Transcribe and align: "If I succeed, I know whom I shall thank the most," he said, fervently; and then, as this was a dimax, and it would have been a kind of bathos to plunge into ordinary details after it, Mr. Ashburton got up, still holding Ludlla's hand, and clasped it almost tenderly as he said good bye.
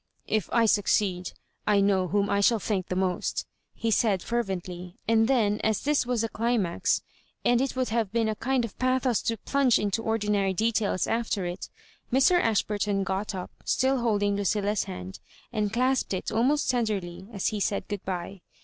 "If 0.37 0.49
I 0.51 0.65
succeed, 0.65 1.33
I 1.67 1.79
know 1.79 2.07
whom 2.07 2.27
I 2.27 2.41
shall 2.41 2.57
thank 2.57 2.87
the 2.87 2.95
most," 2.95 3.45
he 3.75 3.91
said, 3.91 4.23
fervently; 4.23 4.95
and 5.07 5.27
then, 5.27 5.59
as 5.63 5.81
this 5.81 6.07
was 6.07 6.23
a 6.23 6.29
dimax, 6.29 7.01
and 7.45 7.61
it 7.61 7.75
would 7.75 7.89
have 7.89 8.11
been 8.11 8.27
a 8.27 8.33
kind 8.33 8.65
of 8.65 8.75
bathos 8.79 9.21
to 9.21 9.37
plunge 9.37 9.77
into 9.77 10.01
ordinary 10.01 10.55
details 10.55 11.05
after 11.05 11.45
it, 11.45 11.69
Mr. 12.11 12.41
Ashburton 12.41 13.03
got 13.03 13.35
up, 13.35 13.51
still 13.63 13.99
holding 13.99 14.35
Ludlla's 14.37 14.85
hand, 14.85 15.19
and 15.53 15.71
clasped 15.71 16.15
it 16.15 16.31
almost 16.31 16.71
tenderly 16.71 17.27
as 17.31 17.49
he 17.49 17.59
said 17.59 17.87
good 17.87 18.03
bye. 18.03 18.41